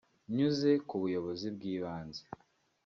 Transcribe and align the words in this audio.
nyuze 0.35 0.71
ku 0.87 0.95
buyobozi 1.01 1.47
bw’ibanze 1.55 2.23